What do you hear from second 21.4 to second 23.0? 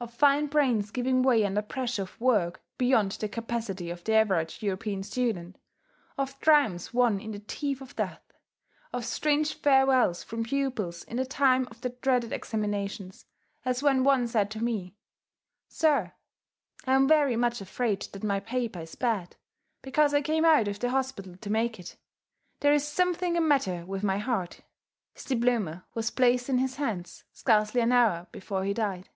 make it there is